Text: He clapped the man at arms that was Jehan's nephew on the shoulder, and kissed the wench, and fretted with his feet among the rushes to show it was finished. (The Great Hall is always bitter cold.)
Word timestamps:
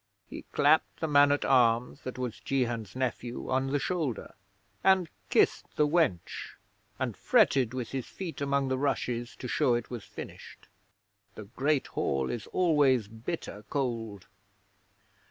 He 0.27 0.45
clapped 0.51 0.99
the 0.99 1.07
man 1.07 1.31
at 1.31 1.45
arms 1.45 2.01
that 2.01 2.17
was 2.17 2.39
Jehan's 2.39 2.95
nephew 2.95 3.51
on 3.51 3.67
the 3.67 3.77
shoulder, 3.77 4.33
and 4.83 5.07
kissed 5.29 5.75
the 5.75 5.87
wench, 5.87 6.55
and 6.97 7.15
fretted 7.15 7.75
with 7.75 7.91
his 7.91 8.07
feet 8.07 8.41
among 8.41 8.67
the 8.69 8.79
rushes 8.79 9.35
to 9.35 9.47
show 9.47 9.75
it 9.75 9.91
was 9.91 10.03
finished. 10.03 10.67
(The 11.35 11.43
Great 11.43 11.85
Hall 11.85 12.31
is 12.31 12.47
always 12.47 13.07
bitter 13.07 13.63
cold.) 13.69 14.25